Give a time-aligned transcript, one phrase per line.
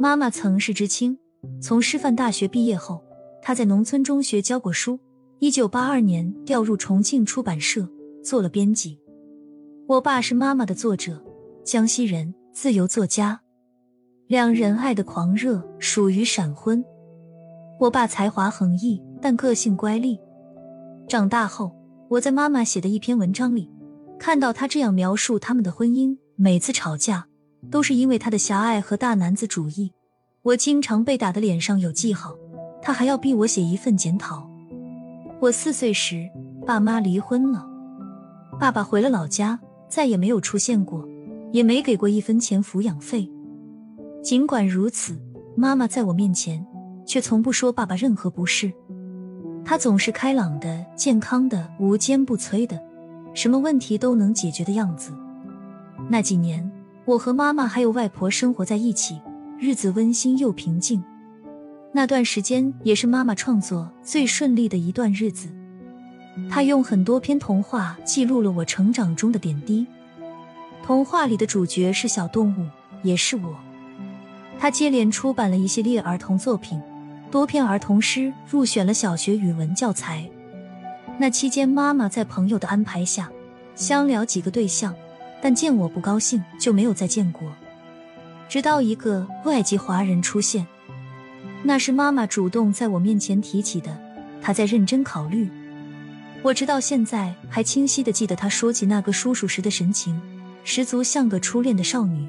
[0.00, 1.18] 妈妈曾是知青，
[1.60, 3.02] 从师范大学毕业后，
[3.42, 5.00] 她在农村中学教过书。
[5.40, 7.88] 一九八二年调入重庆出版社
[8.22, 9.00] 做了编辑。
[9.88, 11.20] 我爸是妈妈的作者，
[11.64, 13.40] 江西人，自由作家。
[14.28, 16.84] 两人爱的狂热属于闪婚。
[17.80, 20.16] 我爸才华横溢，但个性乖戾。
[21.08, 21.74] 长大后，
[22.08, 23.68] 我在妈妈写的一篇文章里
[24.20, 27.26] 看到他这样描述他们的婚姻：每次吵架
[27.70, 29.92] 都是因为他的狭隘和大男子主义。
[30.42, 32.34] 我经常被打的脸上有记号，
[32.82, 34.50] 他还要逼我写一份检讨。
[35.40, 36.28] 我四岁时，
[36.66, 37.64] 爸妈离婚了，
[38.58, 41.08] 爸爸回了老家，再也没有出现过，
[41.52, 43.30] 也没给过一分钱抚养费。
[44.20, 45.16] 尽管如此，
[45.56, 46.64] 妈妈在我面前
[47.06, 48.72] 却从不说爸爸任何不是。
[49.64, 52.80] 她总是开朗的、健康的、无坚不摧的，
[53.32, 55.12] 什么问题都能解决的样子。
[56.08, 56.70] 那几年，
[57.04, 59.20] 我和妈妈还有外婆生活在一起，
[59.58, 61.02] 日子温馨又平静。
[61.92, 65.48] 那段时间也是妈妈创作最顺利的一段日子。
[66.50, 69.86] 她用很多篇童话记录了我成长中的点滴。
[70.82, 72.66] 童话里的主角是小动物，
[73.02, 73.54] 也是我。
[74.58, 76.80] 她接连出版了一系列儿童作品，
[77.30, 80.28] 多篇儿童诗入选了小学语文教材。
[81.18, 83.30] 那期间，妈妈在朋友的安排下
[83.74, 84.94] 相聊几个对象，
[85.42, 87.52] 但见我不高兴，就没有再见过。
[88.48, 90.66] 直到一个外籍华人出现。
[91.64, 93.98] 那是妈妈主动在我面前提起的，
[94.40, 95.50] 她在认真考虑。
[96.42, 100.20] 我直到现在还清晰的记得她说起那个叔叔时的神情，
[100.64, 102.26] 十足像个初恋的少女。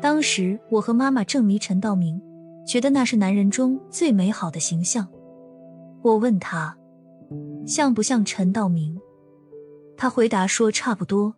[0.00, 2.20] 当时我和妈妈正迷陈道明，
[2.66, 5.08] 觉得那是男人中最美好的形象。
[6.02, 6.76] 我问他
[7.66, 8.98] 像不像陈道明，
[9.96, 11.34] 他回答说差不多。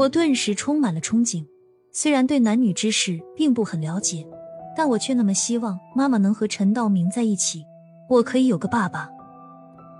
[0.00, 1.44] 我顿时充满了憧憬，
[1.92, 4.26] 虽然对男女之事并不很了解。
[4.74, 7.66] 但我却那么希望妈妈能和陈道明在一起，
[8.08, 9.10] 我可以有个爸爸。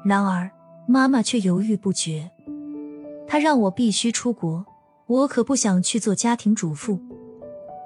[0.02, 0.50] 然而
[0.88, 2.30] 妈妈却犹豫不决，
[3.26, 4.64] 她让我必须出国，
[5.06, 6.98] 我可不想去做家庭主妇。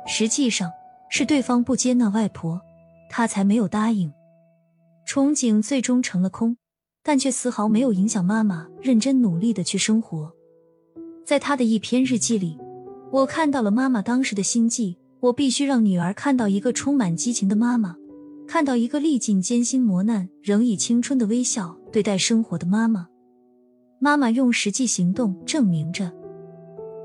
[0.07, 0.71] 实际上
[1.09, 2.61] 是对方不接纳外婆，
[3.11, 4.13] 她才没有答应。
[5.09, 6.57] 憧憬最终成了空，
[7.03, 10.33] 但却丝毫没有影响妈妈认真努力的去生活。
[11.25, 12.59] 在她的一篇日记里，
[13.11, 14.99] 我看到了妈妈当时的心迹。
[15.21, 17.97] 我必须让女儿看到一个充满激情的妈妈，
[18.47, 23.09] 看到一个历尽艰辛磨难仍以青春的微笑对待生活的妈妈。
[23.99, 26.13] 妈妈用实际行动证明着。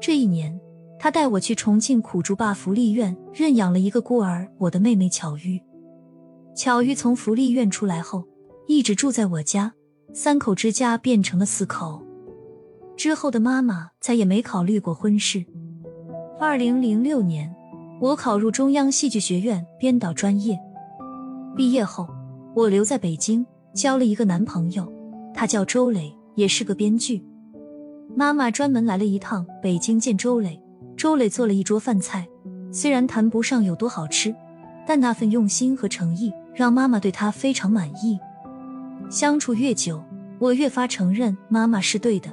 [0.02, 0.60] 这一年，
[1.00, 5.58] 她带我去重庆苦竹坝福利院认养了一个孤儿，我的妹妹巧玉。
[6.54, 8.26] 巧玉从福利院出来后，
[8.68, 9.72] 一直住在我家，
[10.14, 12.04] 三口之家变成了四口。
[13.00, 15.46] 之后的妈妈再也没考虑过婚事。
[16.38, 17.50] 二零零六年。
[18.02, 20.58] 我考入中央戏剧学院编导专业，
[21.56, 22.08] 毕业后
[22.54, 24.90] 我留在北京，交了一个男朋友，
[25.34, 27.22] 他叫周磊，也是个编剧。
[28.16, 30.62] 妈妈专门来了一趟北京见周磊，
[30.96, 32.28] 周磊做了一桌饭菜，
[32.72, 34.34] 虽然谈不上有多好吃，
[34.88, 38.18] 但那份用心和诚意让妈妈对他非常满意。
[39.10, 40.02] 相处越久，
[40.40, 42.30] 我越发承认妈妈是对的，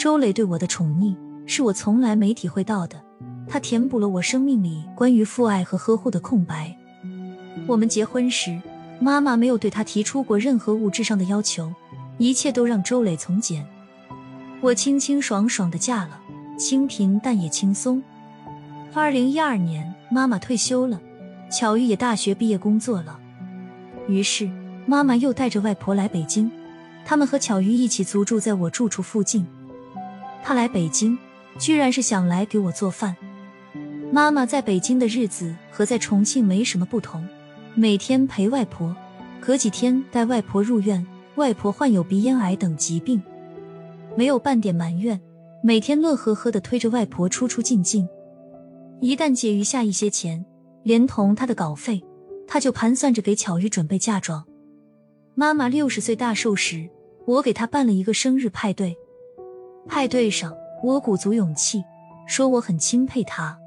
[0.00, 2.98] 周磊对我的宠溺是我从来没体会到的。
[3.46, 6.74] 他填补了我生命里关于父爱和呵护的空白。
[7.66, 8.58] 我们结婚时，
[8.98, 11.70] 妈妈没有对他提出过任何物质上的要求，
[12.16, 13.66] 一切都让周磊从简。
[14.62, 16.18] 我清清爽爽的嫁了，
[16.56, 18.02] 清贫但也轻松。
[18.94, 20.98] 二零一二年，妈妈退休了，
[21.52, 23.20] 巧玉也大学毕业工作了。
[24.08, 24.50] 于是，
[24.86, 26.50] 妈妈又带着外婆来北京，
[27.04, 29.46] 他们和巧玉一起租住在我住处附近。
[30.42, 31.16] 他来北京，
[31.58, 33.16] 居然是想来给我做饭。
[34.12, 37.26] 妈妈在北京的日子和在重庆没什么不同，
[37.74, 38.94] 每天陪外婆，
[39.40, 41.06] 隔几天带外婆入院。
[41.36, 43.22] 外婆患有鼻咽癌等疾病，
[44.16, 45.18] 没有半点埋怨，
[45.62, 48.06] 每天乐呵呵的推着外婆出出进进。
[49.00, 50.44] 一旦结余下一些钱，
[50.82, 52.02] 连同他的稿费，
[52.46, 54.44] 他就盘算着给巧玉准备嫁妆。
[55.34, 56.90] 妈妈六十岁大寿时，
[57.26, 58.94] 我给她办了一个生日派对。
[59.88, 61.82] 派对上，我鼓足勇气
[62.26, 63.58] 说我很钦佩他。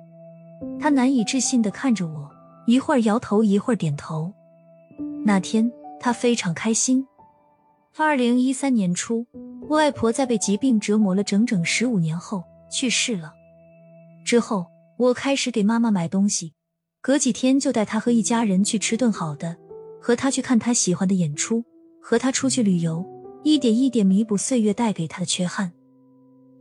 [0.80, 2.30] 他难以置信的看着我，
[2.66, 4.32] 一会儿摇头，一会儿点头。
[5.26, 7.06] 那天他非常开心。
[7.98, 9.26] 二零一三年初，
[9.68, 13.34] 我外婆在被疾病折磨了整整十五年后去世了。
[14.26, 14.68] 之后，
[14.98, 16.54] 我开始给妈妈买东西，
[17.02, 19.58] 隔几天就带她和一家人去吃顿好的，
[20.02, 21.64] 和她去看她喜欢的演出，
[22.02, 23.06] 和她出去旅游，
[23.44, 25.74] 一点一点弥补岁月带给她的缺憾。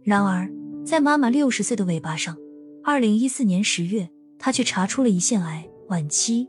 [0.04, 0.50] 然而，
[0.84, 2.36] 在妈妈六十岁的尾巴上。
[2.84, 6.48] 二零一四年十月，她却查出了胰腺癌晚期，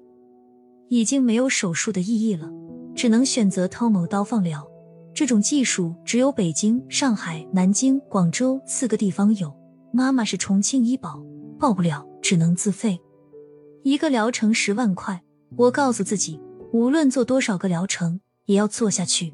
[0.89, 2.49] 已经没有手术的意义了，
[2.95, 4.67] 只能选择偷某刀放疗。
[5.13, 9.53] 这种技术只有北京、上海、南京、广州四个地方有。
[9.91, 11.23] 妈妈是重庆医保，
[11.59, 12.99] 报不了，只能自费。
[13.83, 15.21] 一个疗程十万块，
[15.55, 16.41] 我告诉自己，
[16.71, 19.31] 无论做多少个疗程，也要做下去。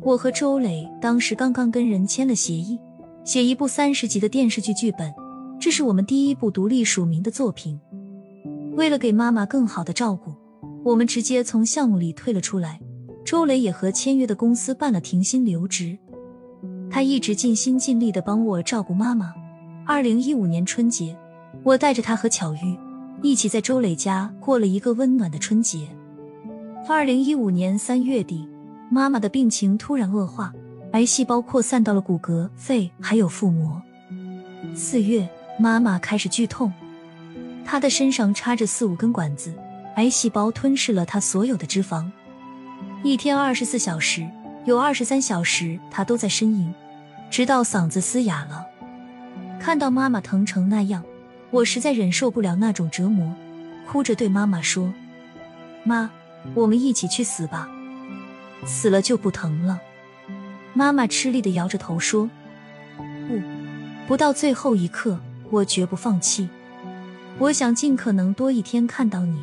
[0.00, 2.76] 我和周磊当时刚刚跟人签了协议，
[3.28, 5.12] 写一部三十集的电视剧剧本，
[5.60, 7.78] 这是我们第一部独立署名的作品。
[8.74, 10.34] 为了给妈妈更好的照顾，
[10.82, 12.80] 我们直接从项目里退了出来。
[13.26, 15.98] 周磊也和签约的公司办了停薪留职，
[16.90, 19.34] 他一直尽心尽力的帮我照顾妈妈。
[19.86, 21.14] 二零一五年春节，
[21.62, 22.78] 我带着他和巧玉
[23.20, 25.86] 一起在周磊家过了一个温暖的春节。
[26.88, 28.48] 二零一五年三月底，
[28.90, 30.54] 妈妈的病情突然恶化，
[30.92, 33.82] 癌细胞扩散到了骨骼、肺还有腹膜。
[34.74, 36.72] 四月，妈妈开始剧痛，
[37.64, 39.52] 她的身上插着四五根管子，
[39.96, 42.10] 癌细胞吞噬了她所有的脂肪。
[43.02, 44.26] 一天二十四小时，
[44.64, 46.72] 有二十三小时他都在呻吟，
[47.30, 48.66] 直到嗓子嘶哑了。
[49.60, 51.04] 看到妈妈疼成那样，
[51.50, 53.34] 我实在忍受不了那种折磨，
[53.86, 54.92] 哭着对妈妈说
[55.84, 56.10] ：“妈，
[56.54, 57.68] 我们一起去死吧，
[58.64, 59.78] 死了就不疼了。”
[60.78, 62.30] 妈妈吃力的摇着头说
[63.26, 63.40] ：“不，
[64.06, 65.18] 不到最后一刻，
[65.50, 66.48] 我绝不放弃。
[67.40, 69.40] 我想尽可能多一天看到你。”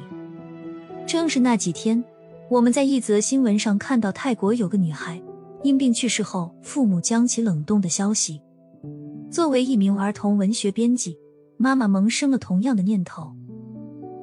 [1.06, 2.02] 正是那几天。
[2.50, 5.22] 我们在一则新闻上看到泰国有个女孩
[5.62, 8.40] 因病去世后，父母将其冷冻的消息。
[9.30, 11.18] 作为一名儿童文学编辑，
[11.58, 13.34] 妈妈萌生了同样的念头，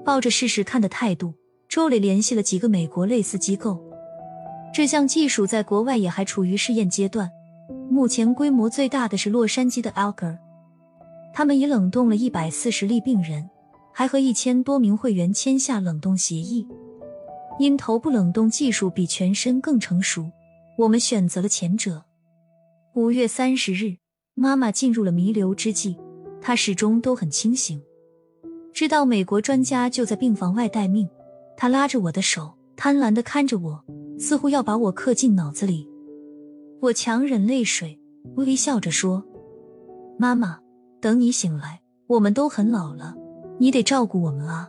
[0.03, 1.35] 抱着试试看的态度，
[1.69, 3.92] 周磊联系了几个美国类似机构。
[4.73, 7.31] 这项技术在国外也还处于试验阶段，
[7.91, 10.39] 目前规模最大的是洛杉矶的 Alger，
[11.35, 13.51] 他们已冷冻了一百四十例病人，
[13.93, 16.67] 还和一千多名会员签下冷冻协议。
[17.59, 20.31] 因头部冷冻技术比全身更成熟，
[20.79, 22.03] 我们选择了前者。
[22.95, 23.99] 五月三十日，
[24.35, 25.99] 妈妈进入了弥留之际，
[26.41, 27.81] 她始终都很清醒。
[28.73, 31.07] 知道美国专家就在病房外待命，
[31.59, 33.85] 她拉着我的手，贪婪的看着我，
[34.23, 35.89] 似乎要把我刻进脑子里。
[36.81, 37.99] 我强忍泪水，
[38.37, 39.25] 微笑着说
[40.17, 40.61] ：“妈妈，
[41.01, 43.17] 等你醒来，我们都很老了，
[43.59, 44.69] 你得照顾我们啊。”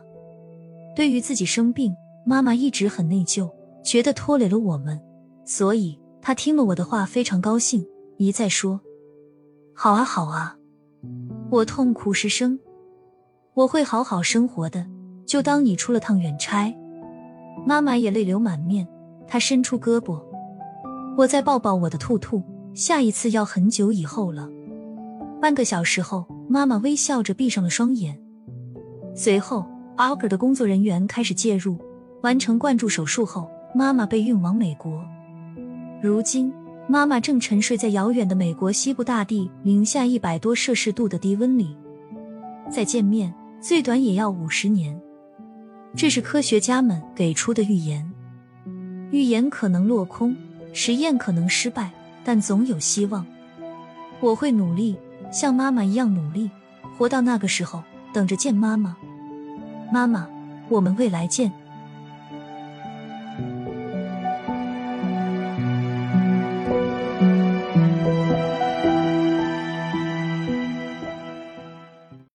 [0.96, 1.94] 对于自己生病。
[2.26, 3.50] 妈妈一直很内疚，
[3.84, 4.98] 觉得拖累了我们，
[5.44, 7.86] 所以她听了我的话非常高兴，
[8.16, 8.80] 一再说
[9.76, 10.56] ：“好啊，好啊。”
[11.52, 12.58] 我痛哭失声。
[13.52, 14.86] 我会好好生活的，
[15.26, 16.74] 就当你出了趟远差。
[17.66, 18.88] 妈妈也泪流满面，
[19.26, 20.20] 他伸出胳膊，
[21.16, 22.42] 我再抱抱我的兔兔。
[22.74, 24.48] 下一次要很久以后了。
[25.40, 28.18] 半个小时后，妈妈微笑着闭上了双眼。
[29.14, 29.64] 随后，
[29.96, 31.78] 阿格的工作人员开始介入。
[32.22, 35.04] 完成灌注手术后，妈妈被运往美国。
[36.02, 36.52] 如今，
[36.88, 41.76] 妈妈正沉睡在遥远的美国西部大地零下一百多摄氏度的低温里。
[42.70, 44.98] 再见面，最短也要五十年。
[45.94, 48.10] 这是科学家们给出的预言。
[49.14, 50.34] 预言可能落空，
[50.72, 51.88] 实验可能失败，
[52.24, 53.24] 但总有希望。
[54.18, 54.96] 我会努力，
[55.30, 56.50] 像妈妈一样努力，
[56.98, 57.80] 活到那个时候，
[58.12, 58.96] 等着见妈妈。
[59.92, 60.26] 妈妈，
[60.68, 61.52] 我们未来见。